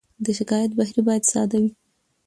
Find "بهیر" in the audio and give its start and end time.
0.77-0.97